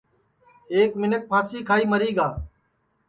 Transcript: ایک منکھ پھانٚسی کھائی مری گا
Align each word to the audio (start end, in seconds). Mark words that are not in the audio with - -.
ایک 0.75 0.91
منکھ 0.99 1.25
پھانٚسی 1.29 1.59
کھائی 1.67 1.85
مری 1.91 2.11
گا 2.17 2.27